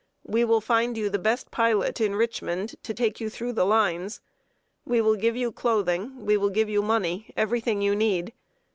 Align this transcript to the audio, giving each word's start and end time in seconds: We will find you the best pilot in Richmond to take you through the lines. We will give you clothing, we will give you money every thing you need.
We 0.25 0.43
will 0.45 0.61
find 0.61 0.97
you 0.97 1.11
the 1.11 1.19
best 1.19 1.51
pilot 1.51 2.01
in 2.01 2.15
Richmond 2.15 2.73
to 2.81 2.91
take 2.91 3.19
you 3.21 3.29
through 3.29 3.53
the 3.53 3.67
lines. 3.67 4.19
We 4.83 4.99
will 4.99 5.13
give 5.15 5.35
you 5.35 5.51
clothing, 5.51 6.25
we 6.25 6.37
will 6.37 6.49
give 6.49 6.69
you 6.69 6.81
money 6.81 7.31
every 7.37 7.61
thing 7.61 7.83
you 7.83 7.95
need. 7.95 8.33